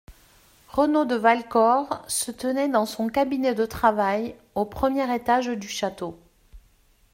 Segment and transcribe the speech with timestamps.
[0.69, 6.19] RENAUD de Valcor se tenait dans son cabinet de travail, au premier étage du château.